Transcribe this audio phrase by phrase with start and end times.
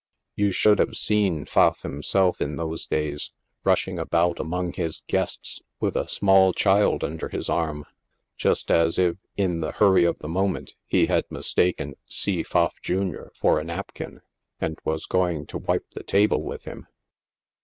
[0.35, 3.31] You should have seen Pfaff himself, in those days,
[3.63, 7.85] rushing about among his guests with a small child under his arm,
[8.35, 12.41] just as if, in the hurry of the moment, he had mistaken C.
[12.41, 14.21] Pfaff, Jr., for a napkin,
[14.59, 16.87] and was going to wipe the table with him.